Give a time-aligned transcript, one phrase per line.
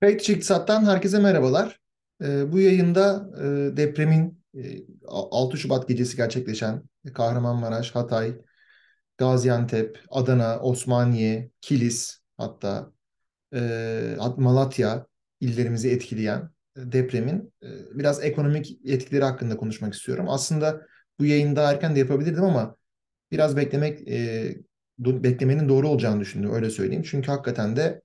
[0.00, 1.80] Kayıt İktisat'tan herkese merhabalar.
[2.24, 4.60] Ee, bu yayında e, depremin e,
[5.08, 6.82] 6 Şubat gecesi gerçekleşen
[7.14, 8.36] Kahramanmaraş, Hatay,
[9.18, 12.92] Gaziantep, Adana, Osmaniye, Kilis hatta
[13.54, 15.06] e, Malatya
[15.40, 17.68] illerimizi etkileyen depremin e,
[17.98, 20.26] biraz ekonomik etkileri hakkında konuşmak istiyorum.
[20.28, 20.82] Aslında
[21.18, 22.76] bu yayında erken de yapabilirdim ama
[23.32, 24.56] biraz beklemek e,
[24.98, 27.04] beklemenin doğru olacağını düşündüm öyle söyleyeyim.
[27.10, 28.02] Çünkü hakikaten de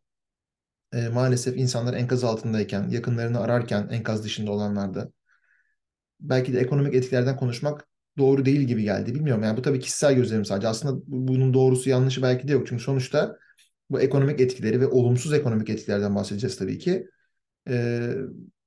[0.93, 5.11] e, maalesef insanlar enkaz altındayken, yakınlarını ararken enkaz dışında olanlarda
[6.19, 9.13] belki de ekonomik etkilerden konuşmak doğru değil gibi geldi.
[9.15, 10.67] Bilmiyorum yani bu tabii kişisel gözlemim sadece.
[10.67, 12.67] Aslında bu- bunun doğrusu yanlışı belki de yok.
[12.67, 13.37] Çünkü sonuçta
[13.91, 17.07] bu ekonomik etkileri ve olumsuz ekonomik etkilerden bahsedeceğiz tabii ki.
[17.69, 18.11] E,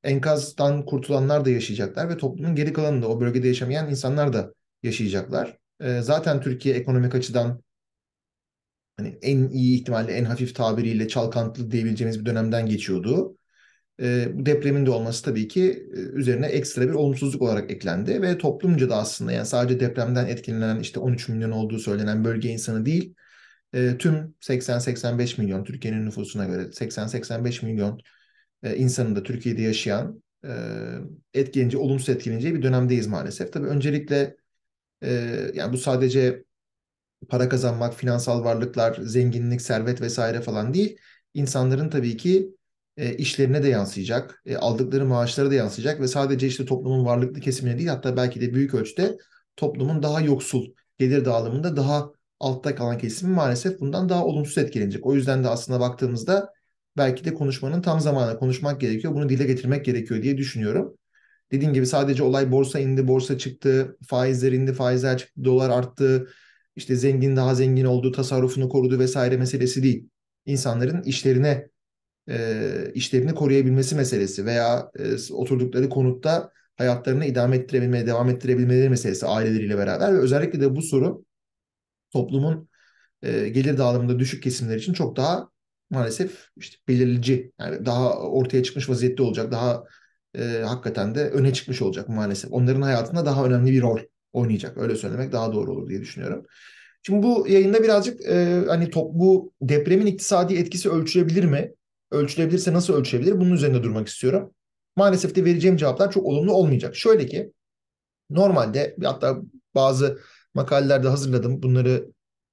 [0.05, 4.55] enkazdan kurtulanlar da yaşayacaklar ve toplumun geri kalanında o bölgede yaşamayan insanlar da
[4.85, 5.59] yaşayacaklar.
[5.81, 7.64] E, zaten Türkiye ekonomik açıdan
[8.97, 13.39] hani en iyi ihtimalle en hafif tabiriyle çalkantılı diyebileceğimiz bir dönemden geçiyordu.
[14.03, 18.39] E, bu depremin de olması tabii ki e, üzerine ekstra bir olumsuzluk olarak eklendi ve
[18.39, 23.15] toplumca da aslında yani sadece depremden etkilenen işte 13 milyon olduğu söylenen bölge insanı değil,
[23.75, 28.01] e, tüm 80-85 milyon Türkiye'nin nüfusuna göre 80-85 milyon
[28.63, 30.51] e, insanın da Türkiye'de yaşayan e,
[31.35, 33.53] etkileneceği, olumsuz etkileneceği bir dönemdeyiz maalesef.
[33.53, 34.37] Tabii öncelikle
[35.03, 35.11] e,
[35.55, 36.45] yani bu sadece
[37.29, 40.97] para kazanmak, finansal varlıklar, zenginlik, servet vesaire falan değil.
[41.35, 42.55] İnsanların tabii ki
[42.97, 47.79] e, işlerine de yansıyacak, e, aldıkları maaşlara da yansıyacak ve sadece işte toplumun varlıklı kesimine
[47.79, 49.19] değil hatta belki de büyük ölçüde
[49.57, 50.67] toplumun daha yoksul,
[50.99, 55.07] gelir dağılımında daha altta kalan kesimi maalesef bundan daha olumsuz etkilenecek.
[55.07, 56.53] O yüzden de aslında baktığımızda
[56.97, 60.97] belki de konuşmanın tam zamanı konuşmak gerekiyor, bunu dile getirmek gerekiyor diye düşünüyorum.
[61.53, 66.29] Dediğim gibi sadece olay borsa indi, borsa çıktı, faizler indi, faizler çıktı, dolar arttı,
[66.77, 70.09] işte zengin daha zengin olduğu, tasarrufunu korudu vesaire meselesi değil.
[70.47, 71.69] İnsanların işlerine
[72.29, 79.79] e, işlerini koruyabilmesi meselesi veya e, oturdukları konutta hayatlarını idame ettirebilmeye, devam ettirebilmeleri meselesi aileleriyle
[79.79, 81.25] beraber ve özellikle de bu soru
[82.13, 82.69] toplumun
[83.23, 85.49] e, gelir dağılımında düşük kesimler için çok daha
[85.91, 89.85] maalesef işte belirleyici yani daha ortaya çıkmış vaziyette olacak, daha
[90.39, 92.53] e, hakikaten de öne çıkmış olacak maalesef.
[92.53, 93.99] Onların hayatında daha önemli bir rol
[94.35, 94.79] oynayacak.
[94.79, 96.47] Öyle söylemek daha doğru olur diye düşünüyorum.
[97.03, 101.73] Şimdi bu yayında birazcık e, hani top, bu depremin iktisadi etkisi ölçülebilir mi?
[102.11, 103.41] Ölçülebilirse nasıl ölçülebilir?
[103.41, 104.55] Bunun üzerinde durmak istiyorum.
[104.97, 106.97] Maalesef de vereceğim cevaplar çok olumlu olmayacak.
[106.97, 107.53] Şöyle ki
[108.31, 109.37] normalde hatta
[109.75, 110.19] bazı
[110.55, 111.63] makalelerde hazırladım.
[111.63, 112.07] Bunları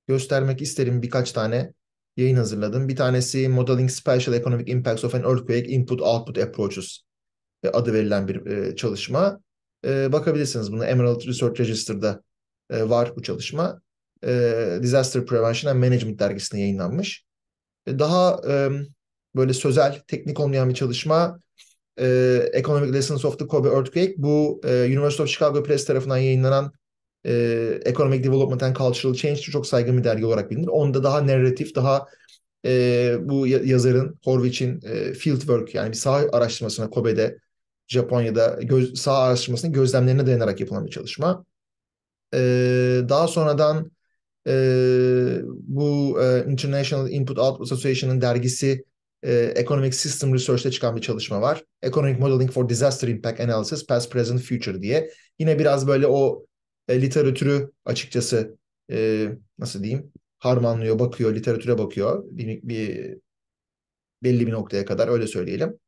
[0.07, 1.73] göstermek isterim birkaç tane
[2.17, 2.87] yayın hazırladım.
[2.87, 6.99] Bir tanesi Modeling Spatial Economic Impacts of an Earthquake Input-Output Approaches
[7.73, 9.39] adı verilen bir e, çalışma.
[9.85, 12.21] E, bakabilirsiniz bunu Emerald Research Register'da
[12.69, 13.81] e, var bu çalışma.
[14.25, 17.25] E, Disaster Prevention and Management dergisinde yayınlanmış.
[17.87, 18.69] E, daha e,
[19.35, 21.39] böyle sözel, teknik olmayan bir çalışma
[21.99, 22.07] e,
[22.53, 24.13] Economic Lessons of the Kobe Earthquake.
[24.17, 26.71] Bu e, University of Chicago Press tarafından yayınlanan
[27.25, 27.33] e,
[27.85, 30.67] Economic Development and Cultural Change çok saygın bir dergi olarak bilinir.
[30.67, 32.05] Onda daha narratif, daha
[32.65, 37.37] e, bu yazarın, Horvich'in e, field work yani bir saha araştırmasına Kobe'de,
[37.91, 41.45] Japonya'da göz, saha araştırmasının gözlemlerine dayanarak yapılan bir çalışma.
[42.33, 42.39] E,
[43.09, 43.91] daha sonradan
[44.47, 44.53] e,
[45.45, 48.85] bu e, International Input Output Association'ın dergisi
[49.23, 51.63] e, Economic System Research'te çıkan bir çalışma var.
[51.81, 55.11] Economic Modeling for Disaster Impact Analysis Past, Present, Future diye.
[55.39, 56.45] Yine biraz böyle o
[56.87, 58.57] e, literatürü açıkçası
[58.91, 59.27] e,
[59.59, 63.17] nasıl diyeyim harmanlıyor, bakıyor, literatüre bakıyor bir, bir
[64.23, 65.79] belli bir noktaya kadar öyle söyleyelim.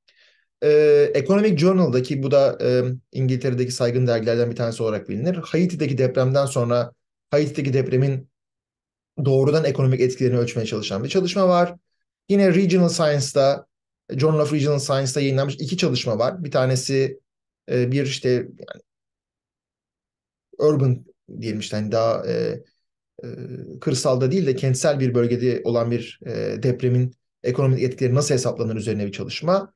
[0.63, 5.35] E, Economic Journal'daki bu da e, İngiltere'deki saygın dergilerden bir tanesi olarak bilinir.
[5.35, 6.93] Haiti'deki depremden sonra
[7.31, 8.29] Haiti'deki depremin
[9.25, 11.75] doğrudan ekonomik etkilerini ölçmeye çalışan bir çalışma var.
[12.29, 13.67] Yine Regional Science'da,
[14.11, 16.43] Journal of Regional Science'da yayınlanmış iki çalışma var.
[16.43, 17.19] Bir tanesi
[17.71, 18.81] e, bir işte yani
[20.57, 21.05] urban
[21.41, 22.63] diyelim işte hani daha e,
[23.23, 23.27] e,
[23.81, 29.05] kırsalda değil de kentsel bir bölgede olan bir e, depremin ekonomik etkileri nasıl hesaplanır üzerine
[29.05, 29.73] bir çalışma.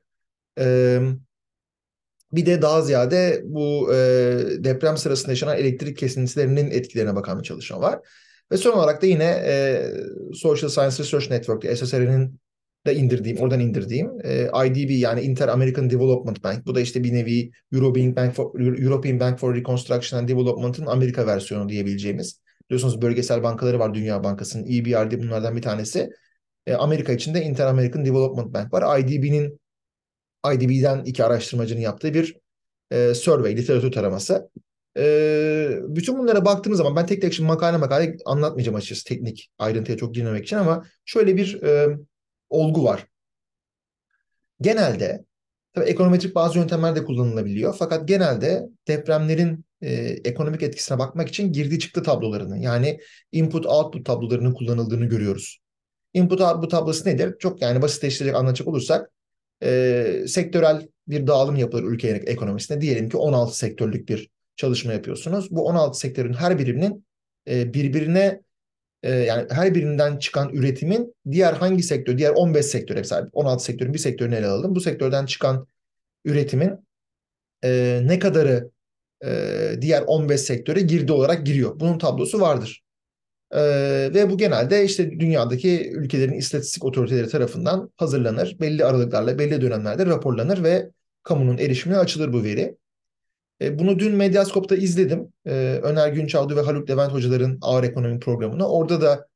[2.32, 3.88] Bir de daha ziyade bu
[4.64, 8.00] deprem sırasında yaşanan elektrik kesintilerinin etkilerine bakan bir çalışma var.
[8.52, 9.82] Ve son olarak da yine e,
[10.34, 12.40] Social Science Research Network, SSR'nin
[12.86, 16.66] de indirdiğim, oradan indirdiğim e, IDB yani Inter-American Development Bank.
[16.66, 21.26] Bu da işte bir nevi European Bank for, European Bank for Reconstruction and Development'ın Amerika
[21.26, 22.40] versiyonu diyebileceğimiz.
[22.70, 24.66] Biliyorsunuz bölgesel bankaları var Dünya Bankası'nın.
[24.66, 26.10] EBRD bunlardan bir tanesi.
[26.66, 28.98] E, Amerika içinde Inter-American Development Bank var.
[28.98, 29.60] IDB'nin
[30.46, 32.36] IDB'den iki araştırmacının yaptığı bir
[32.90, 34.50] e, survey, literatür taraması.
[34.98, 39.98] E, bütün bunlara baktığımız zaman ben tek tek şimdi makale makale anlatmayacağım açıkçası teknik ayrıntıya
[39.98, 41.98] çok girmemek için ama şöyle bir e,
[42.50, 43.06] olgu var.
[44.60, 45.24] genelde
[45.74, 47.74] tabii ekonometrik bazı yöntemler de kullanılabiliyor.
[47.78, 49.94] Fakat genelde depremlerin e,
[50.24, 53.00] ekonomik etkisine bakmak için girdi çıktı tablolarını yani
[53.32, 55.58] input output tablolarının kullanıldığını görüyoruz.
[56.14, 57.34] Input output tablosu nedir?
[57.38, 59.10] Çok yani basitleştirerek anlatacak olursak
[59.62, 62.80] e, sektörel bir dağılım yapılır ülke ekonomisinde.
[62.80, 65.50] Diyelim ki 16 sektörlük bir çalışma yapıyorsunuz.
[65.50, 67.04] Bu 16 sektörün her birinin
[67.48, 68.40] e, birbirine
[69.02, 73.94] e, yani her birinden çıkan üretimin diğer hangi sektör, diğer 15 sektöre sahip 16 sektörün
[73.94, 74.74] bir sektörünü ele alalım.
[74.74, 75.66] Bu sektörden çıkan
[76.24, 76.88] üretimin
[77.64, 78.70] e, ne kadarı
[79.24, 79.30] e,
[79.80, 81.80] diğer 15 sektöre girdi olarak giriyor.
[81.80, 82.82] Bunun tablosu vardır.
[83.50, 83.60] E,
[84.14, 88.56] ve bu genelde işte dünyadaki ülkelerin istatistik otoriteleri tarafından hazırlanır.
[88.60, 90.90] Belli aralıklarla, belli dönemlerde raporlanır ve
[91.22, 92.76] kamunun erişimine açılır bu veri.
[93.62, 95.32] E, bunu dün Medyaskop'ta izledim.
[95.46, 98.68] E, Öner Günçavdu ve Haluk Levent hocaların ağır ekonomi programını.
[98.68, 99.28] Orada da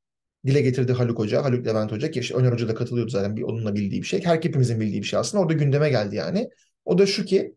[0.46, 3.42] dile getirdi Haluk Hoca, Haluk Levent Hoca ki işte Öner Hoca da katılıyordu zaten bir
[3.42, 4.24] onunla bildiği bir şey.
[4.24, 5.42] Her hepimizin bildiği bir şey aslında.
[5.42, 6.50] Orada gündeme geldi yani.
[6.84, 7.56] O da şu ki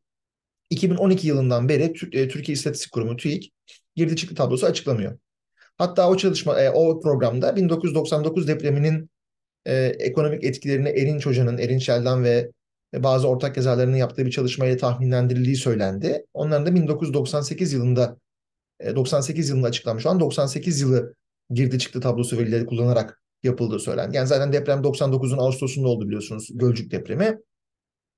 [0.70, 3.54] 2012 yılından beri Türkiye İstatistik Kurumu TÜİK
[3.96, 5.18] girdi çıktı tablosu açıklamıyor.
[5.78, 9.10] Hatta o çalışma, o programda 1999 depreminin
[9.66, 12.52] e, ekonomik etkilerini Erinç Hoca'nın, Erinç Şeldan ve
[12.94, 16.26] bazı ortak yazarlarının yaptığı bir çalışmayla tahminlendirildiği söylendi.
[16.34, 18.18] Onların da 1998 yılında
[18.96, 21.16] 98 yılında açıklanmış olan 98 yılı
[21.50, 24.16] girdi çıktı tablosu verileri kullanarak yapıldığı söylendi.
[24.16, 27.38] Yani zaten deprem 99'un Ağustos'unda oldu biliyorsunuz Gölcük depremi.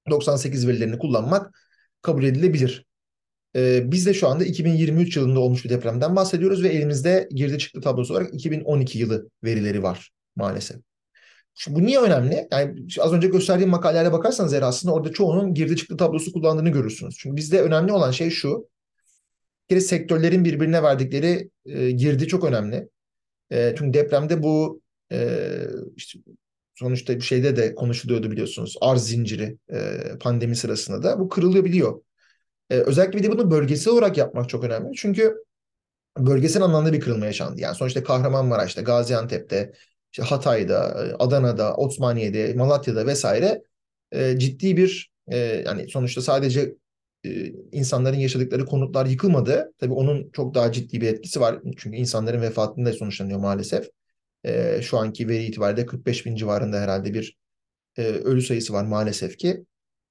[0.10, 1.60] 98 verilerini kullanmak
[2.02, 2.87] kabul edilebilir.
[3.58, 7.82] Ee, biz de şu anda 2023 yılında olmuş bir depremden bahsediyoruz ve elimizde girdi çıktı
[7.82, 10.78] tablosu olarak 2012 yılı verileri var maalesef.
[11.56, 12.48] Şimdi bu niye önemli?
[12.52, 17.16] Yani az önce gösterdiğim makalelere bakarsanız eğer aslında orada çoğunun girdi çıktı tablosu kullandığını görürsünüz.
[17.20, 18.70] Çünkü bizde önemli olan şey şu.
[19.70, 22.90] Bir sektörlerin birbirine verdikleri e, girdi çok önemli.
[23.52, 24.82] E, çünkü depremde bu
[25.12, 25.40] e,
[25.96, 26.20] işte
[26.76, 28.76] sonuçta bir şeyde de konuşuluyordu biliyorsunuz.
[28.82, 32.02] Arz zinciri e, pandemi sırasında da bu kırılabiliyor.
[32.70, 34.96] E, özellikle bir de bunu bölgesel olarak yapmak çok önemli.
[34.96, 35.44] Çünkü
[36.18, 37.62] bölgesel anlamda bir kırılma yaşandı.
[37.62, 39.74] Yani sonuçta Kahramanmaraş'ta, Gaziantep'te,
[40.12, 43.64] işte Hatay'da, Adana'da, Osmaniye'de, Malatya'da vesaire
[44.12, 46.76] e, ciddi bir e, yani sonuçta sadece
[47.26, 47.30] e,
[47.72, 49.74] insanların yaşadıkları konutlar yıkılmadı.
[49.80, 51.60] Tabii onun çok daha ciddi bir etkisi var.
[51.78, 53.90] Çünkü insanların vefatında sonuçlanıyor maalesef.
[54.44, 57.38] E, şu anki veri itibariyle 45 bin civarında herhalde bir
[57.98, 59.66] e, ölü sayısı var maalesef ki.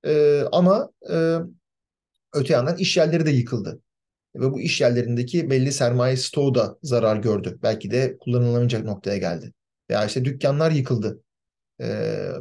[0.07, 1.39] E, ama e,
[2.37, 3.81] öte yandan iş yerleri de yıkıldı.
[4.37, 7.59] Ve bu iş yerlerindeki belli sermaye stoğu da zarar gördü.
[7.63, 9.53] Belki de kullanılamayacak noktaya geldi.
[9.91, 11.23] Veya işte dükkanlar yıkıldı.
[11.81, 11.85] E,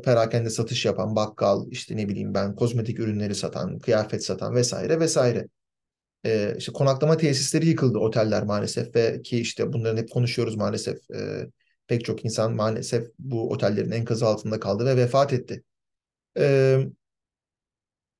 [0.05, 5.47] perakende satış yapan bakkal, işte ne bileyim ben kozmetik ürünleri satan, kıyafet satan vesaire vesaire.
[6.25, 11.11] E, işte konaklama tesisleri yıkıldı oteller maalesef ve ki işte bunların hep konuşuyoruz maalesef.
[11.11, 11.47] E,
[11.87, 15.63] pek çok insan maalesef bu otellerin enkazı altında kaldı ve vefat etti.
[16.37, 16.77] E,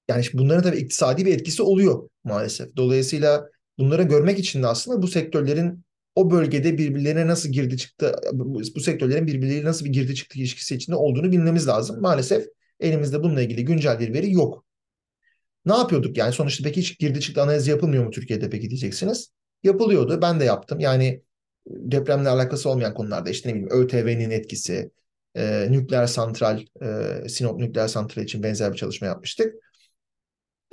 [0.08, 2.76] yani bunların tabii iktisadi bir etkisi oluyor maalesef.
[2.76, 5.86] Dolayısıyla bunları görmek için de aslında bu sektörlerin
[6.16, 10.96] o bölgede birbirlerine nasıl girdi çıktı, bu, sektörlerin birbirleriyle nasıl bir girdi çıktı ilişkisi içinde
[10.96, 12.02] olduğunu bilmemiz lazım.
[12.02, 12.48] Maalesef
[12.80, 14.66] elimizde bununla ilgili güncel bir veri yok.
[15.66, 19.32] Ne yapıyorduk yani sonuçta peki hiç girdi çıktı analizi yapılmıyor mu Türkiye'de peki diyeceksiniz.
[19.64, 20.20] Yapılıyordu.
[20.22, 20.80] Ben de yaptım.
[20.80, 21.22] Yani
[21.68, 24.92] depremle alakası olmayan konularda işte ne bileyim ÖTV'nin etkisi,
[25.36, 29.56] e, nükleer santral, e, Sinop nükleer santral için benzer bir çalışma yapmıştık.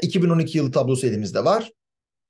[0.02, 1.72] 2012 yılı tablosu elimizde var.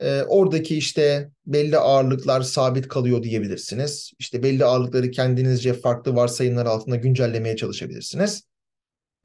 [0.01, 4.13] E, oradaki işte belli ağırlıklar sabit kalıyor diyebilirsiniz.
[4.19, 8.45] İşte belli ağırlıkları kendinizce farklı varsayımlar altında güncellemeye çalışabilirsiniz.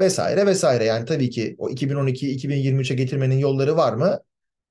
[0.02, 0.84] Vesaire vesaire.
[0.84, 4.20] Yani tabii ki o 2012'yi 2023'e getirmenin yolları var mı?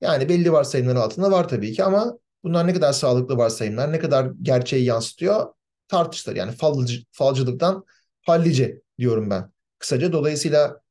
[0.01, 4.31] Yani belli varsayımlar altında var tabii ki ama bunlar ne kadar sağlıklı varsayımlar, ne kadar
[4.41, 5.53] gerçeği yansıtıyor
[5.87, 6.35] tartışılır.
[6.35, 7.85] Yani falcı, falcılıktan
[8.21, 9.51] hallice diyorum ben.
[9.79, 10.81] Kısaca dolayısıyla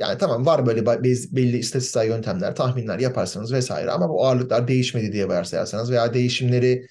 [0.00, 0.86] yani tamam var böyle
[1.32, 6.86] belli istatistiksel yöntemler, tahminler yaparsanız vesaire ama bu ağırlıklar değişmedi diye varsayarsanız veya değişimleri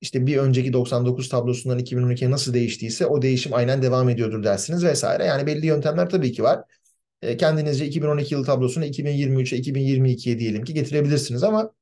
[0.00, 5.24] işte bir önceki 99 tablosundan 2012'ye nasıl değiştiyse o değişim aynen devam ediyordur dersiniz vesaire.
[5.24, 6.62] Yani belli yöntemler tabii ki var.
[7.22, 11.72] Ee, kendinizce 2012 yılı tablosunu 2023'e, 2022'ye diyelim ki getirebilirsiniz ama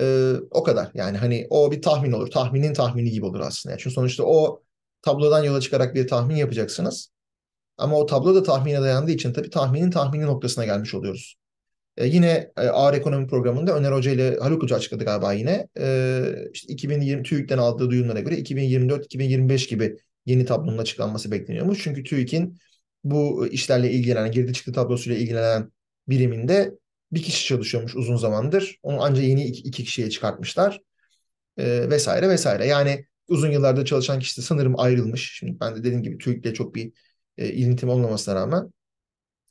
[0.00, 0.90] e, o kadar.
[0.94, 2.30] Yani hani o bir tahmin olur.
[2.30, 3.78] Tahminin tahmini gibi olur aslında.
[3.78, 4.62] Çünkü sonuçta o
[5.02, 7.13] tablodan yola çıkarak bir tahmin yapacaksınız.
[7.78, 11.36] Ama o tablo da tahmine dayandığı için tabii tahminin tahmini noktasına gelmiş oluyoruz.
[11.96, 15.68] E, yine e, ağır ekonomi programında Öner Hoca ile Haluk Hoca açıkladı galiba yine.
[15.78, 21.84] E, işte 2020 TÜİK'ten aldığı duyumlara göre 2024-2025 gibi yeni tablonun açıklanması bekleniyormuş.
[21.84, 22.58] Çünkü TÜİK'in
[23.04, 25.72] bu işlerle ilgilenen, girdi çıktı tablosuyla ilgilenen
[26.08, 26.74] biriminde
[27.12, 28.78] bir kişi çalışıyormuş uzun zamandır.
[28.82, 30.80] Onu ancak yeni iki, iki kişiye çıkartmışlar.
[31.56, 32.66] E, vesaire vesaire.
[32.66, 35.32] Yani uzun yıllarda çalışan kişi de sanırım ayrılmış.
[35.38, 36.92] Şimdi ben de dediğim gibi TÜİK'le çok bir
[37.38, 38.70] e, ilintim olmamasına rağmen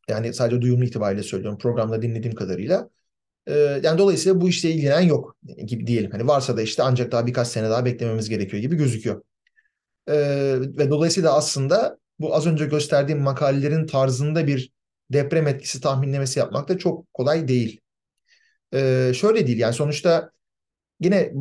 [0.10, 2.90] Yani sadece duyumlu itibariyle söylüyorum programda dinlediğim kadarıyla.
[3.48, 5.38] Ee, yani dolayısıyla bu işle ilgilenen yok
[5.68, 6.12] gibi diyelim.
[6.12, 9.24] Hani varsa da işte ancak daha birkaç sene daha beklememiz gerekiyor gibi gözüküyor.
[10.10, 14.72] Ee, ve dolayısıyla aslında bu az önce gösterdiğim makalelerin tarzında bir
[15.13, 17.82] deprem etkisi tahminlemesi yapmak da çok kolay değil.
[18.74, 20.32] Ee, şöyle değil yani sonuçta
[21.00, 21.32] yine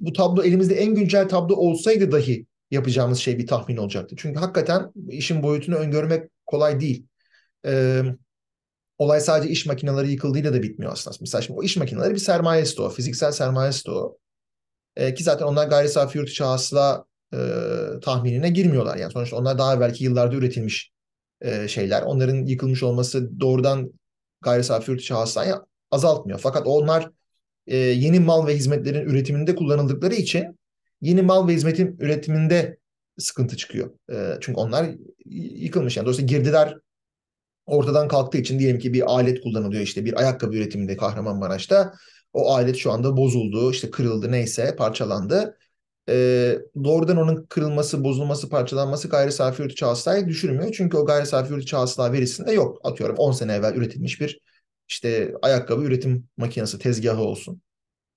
[0.00, 4.14] bu tablo elimizde en güncel tablo olsaydı dahi yapacağımız şey bir tahmin olacaktı.
[4.18, 7.06] Çünkü hakikaten işin boyutunu öngörmek kolay değil.
[7.66, 8.02] Ee,
[8.98, 11.16] olay sadece iş makineleri yıkıldığıyla da bitmiyor aslında.
[11.20, 14.18] Mesela şimdi o iş makineleri bir sermaye stoğu, fiziksel sermaye stoğu.
[14.96, 17.38] Ee, ki zaten onlar gayri safi yurt içi hasıla e,
[18.02, 18.96] tahminine girmiyorlar.
[18.96, 20.90] Yani sonuçta onlar daha belki yıllarda üretilmiş
[21.40, 22.02] e, şeyler.
[22.02, 23.92] Onların yıkılmış olması doğrudan
[24.40, 25.54] gayri safi yurt içi hasılayı
[25.90, 26.38] azaltmıyor.
[26.38, 27.10] Fakat onlar
[27.66, 30.58] e, yeni mal ve hizmetlerin üretiminde kullanıldıkları için
[31.00, 32.78] yeni mal ve hizmetin üretiminde
[33.18, 33.90] sıkıntı çıkıyor.
[34.12, 34.90] E, çünkü onlar
[35.26, 35.96] yıkılmış.
[35.96, 36.76] Yani dolayısıyla girdiler
[37.66, 41.94] ortadan kalktığı için diyelim ki bir alet kullanılıyor işte bir ayakkabı üretiminde Kahramanmaraş'ta.
[42.32, 45.58] O alet şu anda bozuldu, işte kırıldı neyse parçalandı.
[46.08, 50.72] Ee, doğrudan onun kırılması, bozulması, parçalanması gayri safi yurt içi düşürmüyor.
[50.72, 52.78] Çünkü o gayri safi yurt içi verisinde yok.
[52.84, 54.40] Atıyorum 10 sene evvel üretilmiş bir
[54.88, 57.62] işte ayakkabı üretim makinesi tezgahı olsun.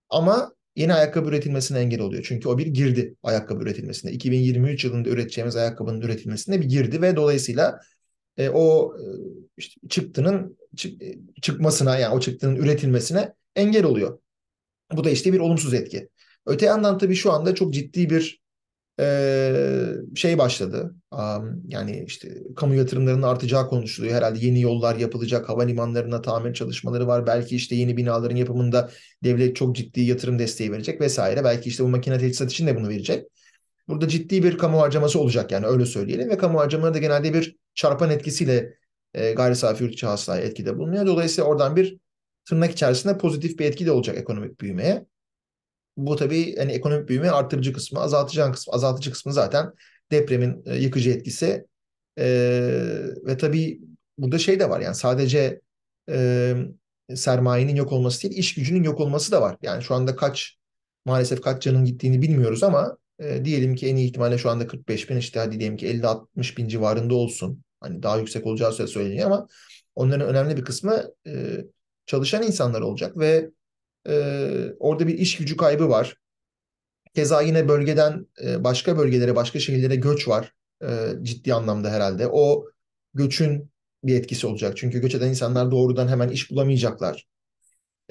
[0.10, 2.26] Ama yeni ayakkabı üretilmesine engel oluyor.
[2.28, 4.12] Çünkü o bir girdi ayakkabı üretilmesine.
[4.12, 7.80] 2023 yılında üreteceğimiz ayakkabının üretilmesine bir girdi ve dolayısıyla
[8.38, 9.04] e, o e,
[9.58, 14.20] işte çıktının çık, e, çıkmasına yani o çıktının üretilmesine engel oluyor.
[14.92, 16.10] Bu da işte bir olumsuz etki.
[16.46, 18.43] Öte yandan tabii şu anda çok ciddi bir
[20.16, 20.96] şey başladı.
[21.68, 24.16] Yani işte kamu yatırımlarının artacağı konuşuluyor.
[24.16, 27.28] Herhalde yeni yollar yapılacak, havalimanlarına tamir çalışmaları var.
[27.28, 28.90] Belki işte yeni binaların yapımında
[29.24, 31.44] devlet çok ciddi yatırım desteği verecek vesaire.
[31.44, 33.28] Belki işte bu makine teçhizat için de bunu verecek.
[33.88, 36.30] Burada ciddi bir kamu harcaması olacak yani öyle söyleyelim.
[36.30, 38.74] Ve kamu harcamaları da genelde bir çarpan etkisiyle
[39.14, 41.06] e, gayri safi yurt içi hasılaya etkide bulunuyor.
[41.06, 41.98] Dolayısıyla oradan bir
[42.46, 45.06] tırnak içerisinde pozitif bir etki de olacak ekonomik büyümeye.
[45.98, 49.74] Bu tabii hani ekonomik büyüme artırıcı kısmı, azaltıcı kısmı, azaltıcı kısmı zaten
[50.12, 51.66] depremin e, yıkıcı etkisi.
[52.20, 52.26] E,
[53.26, 53.80] ve tabii
[54.18, 55.62] burada şey de var yani sadece
[56.10, 56.56] e,
[57.16, 59.58] sermayenin yok olması değil, iş gücünün yok olması da var.
[59.62, 60.58] Yani şu anda kaç
[61.06, 65.10] maalesef kaç canın gittiğini bilmiyoruz ama e, diyelim ki en iyi ihtimalle şu anda 45
[65.10, 67.64] bin işte hadi diyelim ki 50-60 bin civarında olsun.
[67.82, 69.48] Hani daha yüksek olacağı söyleniyor ama
[69.96, 71.58] onların önemli bir kısmı e,
[72.06, 73.50] çalışan insanlar olacak ve
[74.10, 74.14] e,
[74.80, 76.16] orada bir iş gücü kaybı var.
[77.16, 80.54] Keza yine bölgeden e, başka bölgelere, başka şehirlere göç var.
[80.84, 82.28] E, ciddi anlamda herhalde.
[82.28, 82.66] O
[83.14, 83.72] göçün
[84.04, 84.78] bir etkisi olacak.
[84.78, 87.26] Çünkü göç eden insanlar doğrudan hemen iş bulamayacaklar.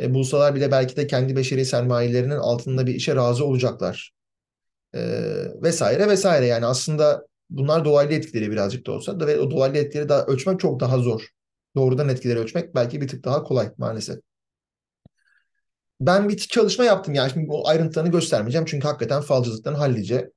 [0.00, 4.12] E, bulsalar bile belki de kendi beşeri sermayelerinin altında bir işe razı olacaklar.
[4.94, 5.00] E,
[5.62, 6.46] vesaire vesaire.
[6.46, 10.60] Yani aslında bunlar dolaylı etkileri birazcık da olsa da ve o dolaylı etkileri daha ölçmek
[10.60, 11.28] çok daha zor.
[11.76, 14.18] Doğrudan etkileri ölçmek belki bir tık daha kolay maalesef.
[16.06, 20.30] Ben bir çalışma yaptım yani şimdi o ayrıntılarını göstermeyeceğim çünkü hakikaten falcılıktan hallice.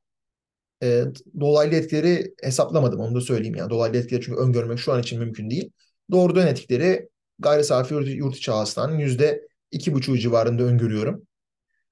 [0.84, 1.04] E,
[1.40, 3.70] dolaylı etkileri hesaplamadım onu da söyleyeyim yani.
[3.70, 5.72] Dolaylı etkileri çünkü öngörmek şu an için mümkün değil.
[6.12, 11.28] Doğrudan etkileri gayri safi yurt, yurt içi hasılanın yüzde iki buçuğu civarında öngörüyorum.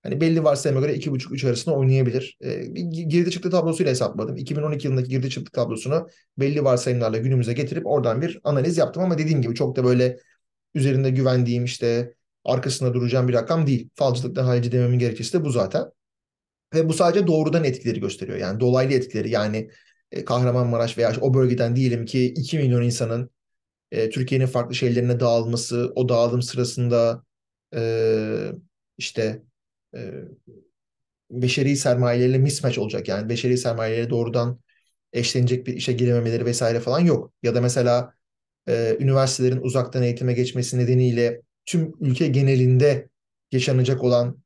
[0.04, 2.38] Hani belli varsayıma göre iki buçuk üç arasında oynayabilir.
[2.44, 4.38] E, bir girdi çıktı tablosuyla hesapladım.
[4.38, 9.42] 2012 yılındaki girdi çıktı tablosunu belli varsayımlarla günümüze getirip oradan bir analiz yaptım ama dediğim
[9.42, 10.20] gibi çok da böyle
[10.76, 12.14] üzerinde güvendiğim işte
[12.46, 13.90] arkasında duracağım bir rakam değil.
[13.96, 15.86] Falcılıktan harici dememin gerekçesi de bu zaten.
[16.74, 18.38] Ve bu sadece doğrudan etkileri gösteriyor.
[18.38, 19.70] Yani dolaylı etkileri yani
[20.12, 23.30] e, Kahramanmaraş veya o bölgeden diyelim ki 2 milyon insanın
[23.92, 27.24] e, Türkiye'nin farklı şehirlerine dağılması, o dağılım sırasında
[27.76, 28.52] e,
[28.98, 29.44] işte
[29.96, 30.12] e,
[31.32, 33.08] beşeri sermayelerle mismatch olacak.
[33.08, 34.60] Yani beşeri sermayeleri doğrudan
[35.14, 37.34] eşlenecek bir işe girememeleri vesaire falan yok.
[37.44, 38.14] Ya da mesela
[38.68, 43.10] e, üniversitelerin uzaktan eğitime geçmesi nedeniyle tüm ülke genelinde
[43.52, 44.44] yaşanacak olan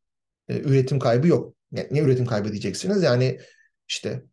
[0.47, 1.55] e, üretim kaybı yok.
[1.71, 3.03] Yani ne üretim kaybı diyeceksiniz?
[3.03, 3.39] Yani
[3.87, 4.23] işte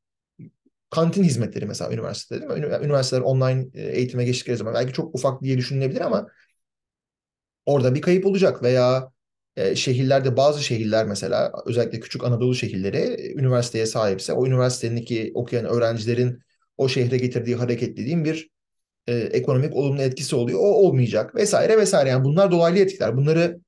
[0.91, 2.85] kantin hizmetleri mesela üniversitede değil mi?
[2.85, 6.29] Üniversiteler online e, eğitime geçtikleri zaman belki çok ufak diye düşünülebilir ama
[7.67, 9.13] orada bir kayıp olacak veya
[9.57, 15.67] e, şehirlerde bazı şehirler mesela özellikle küçük Anadolu şehirleri e, üniversiteye sahipse o üniversitedeki okuyan
[15.67, 16.41] öğrencilerin
[16.77, 18.54] o şehre getirdiği hareketliliğin bir
[19.07, 20.59] e, ekonomik olumlu etkisi oluyor.
[20.59, 22.09] O olmayacak vesaire vesaire.
[22.09, 23.17] Yani bunlar dolaylı etkiler.
[23.17, 23.61] Bunları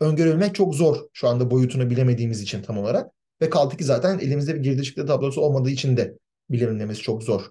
[0.00, 3.10] öngörebilmek çok zor şu anda boyutunu bilemediğimiz için tam olarak.
[3.42, 6.18] Ve kaldı ki zaten elimizde bir girdi çıktı tablosu olmadığı için de
[6.50, 7.42] bilinmemesi çok zor.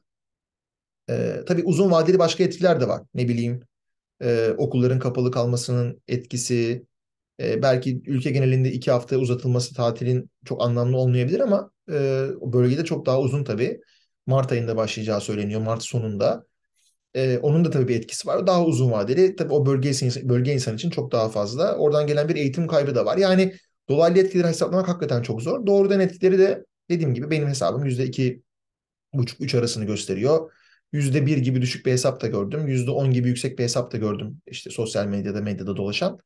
[1.10, 3.02] Ee, tabii uzun vadeli başka etkiler de var.
[3.14, 3.62] Ne bileyim
[4.22, 6.86] e, okulların kapalı kalmasının etkisi,
[7.40, 11.94] e, belki ülke genelinde iki hafta uzatılması tatilin çok anlamlı olmayabilir ama e,
[12.42, 13.82] bölgede çok daha uzun tabii.
[14.28, 16.46] Mart ayında başlayacağı söyleniyor, Mart sonunda.
[17.16, 18.48] Ee, onun da tabii bir etkisi var.
[18.48, 19.36] Daha uzun vadeli.
[19.36, 19.92] Tabii o bölge,
[20.30, 21.76] bölge insan için çok daha fazla.
[21.76, 23.18] Oradan gelen bir eğitim kaybı da var.
[23.18, 23.54] Yani
[23.90, 25.66] dolaylı etkileri hesaplamak hakikaten çok zor.
[25.66, 28.42] Doğrudan etkileri de dediğim gibi benim hesabım yüzde iki
[29.14, 30.52] buçuk üç arasını gösteriyor.
[30.92, 32.68] Yüzde bir gibi düşük bir hesap da gördüm.
[32.68, 34.42] Yüzde on gibi yüksek bir hesap da gördüm.
[34.48, 36.20] İşte sosyal medyada, medyada dolaşan.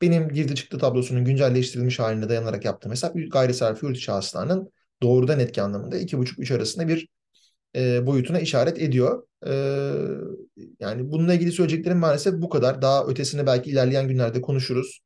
[0.00, 4.68] Benim girdi çıktı tablosunun güncelleştirilmiş haline dayanarak yaptığım hesap gayri safi yurt içi hasılanın
[5.02, 7.08] doğrudan etki anlamında iki buçuk üç arasında bir
[7.76, 9.22] e, boyutuna işaret ediyor.
[9.46, 9.52] E,
[10.80, 12.82] yani bununla ilgili söyleyeceklerim maalesef bu kadar.
[12.82, 15.00] Daha ötesini belki ilerleyen günlerde konuşuruz.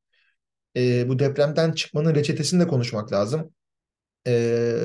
[0.76, 3.50] E, bu depremden çıkmanın reçetesini de konuşmak lazım.
[4.26, 4.76] E,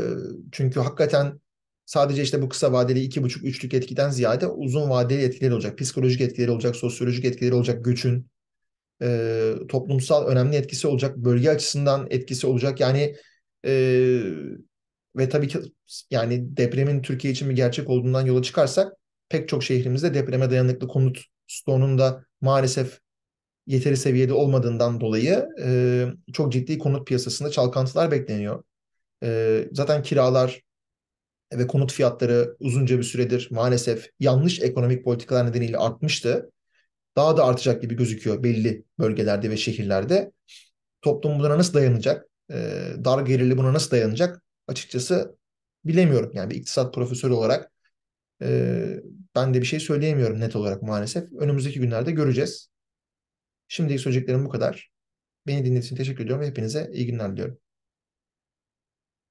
[0.52, 1.40] çünkü hakikaten
[1.86, 5.78] sadece işte bu kısa vadeli iki buçuk üçlük etkiden ziyade uzun vadeli etkileri olacak.
[5.78, 8.28] Psikolojik etkileri olacak, sosyolojik etkileri olacak, göçün
[9.02, 12.80] e, toplumsal önemli etkisi olacak, bölge açısından etkisi olacak.
[12.80, 13.16] Yani
[13.66, 14.22] e,
[15.18, 15.60] ve tabii ki
[16.12, 18.94] yani depremin Türkiye için bir gerçek olduğundan yola çıkarsak
[19.30, 23.00] pek çok şehrimizde depreme dayanıklı konut stoğunun da maalesef
[23.68, 28.64] yeteri seviyede olmadığından dolayı e, çok ciddi konut piyasasında çalkantılar bekleniyor.
[29.24, 30.62] E, zaten kiralar
[31.54, 36.52] ve konut fiyatları uzunca bir süredir maalesef yanlış ekonomik politikalar nedeniyle artmıştı.
[37.16, 40.32] Daha da artacak gibi gözüküyor belli bölgelerde ve şehirlerde.
[41.02, 42.26] Toplum buna nasıl dayanacak?
[42.52, 42.56] E,
[43.06, 44.42] dar gelirli buna nasıl dayanacak?
[44.70, 45.38] Açıkçası
[45.86, 46.32] bilemiyorum.
[46.36, 47.72] Yani bir iktisat profesörü olarak
[48.44, 49.02] e,
[49.36, 51.34] ben de bir şey söyleyemiyorum net olarak maalesef.
[51.34, 52.70] Önümüzdeki günlerde göreceğiz.
[53.68, 54.92] Şimdilik söyleyeceklerim bu kadar.
[55.48, 57.60] Beni dinlediğiniz için teşekkür ediyorum ve hepinize iyi günler diliyorum.